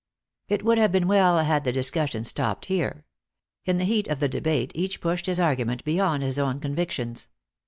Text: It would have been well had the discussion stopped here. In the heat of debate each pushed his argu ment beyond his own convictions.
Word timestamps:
It 0.47 0.65
would 0.65 0.79
have 0.79 0.91
been 0.91 1.07
well 1.07 1.37
had 1.43 1.63
the 1.63 1.71
discussion 1.71 2.23
stopped 2.23 2.65
here. 2.65 3.05
In 3.65 3.77
the 3.77 3.83
heat 3.83 4.07
of 4.07 4.17
debate 4.17 4.71
each 4.73 4.99
pushed 4.99 5.27
his 5.27 5.37
argu 5.37 5.63
ment 5.63 5.83
beyond 5.83 6.23
his 6.23 6.39
own 6.39 6.59
convictions. 6.59 7.29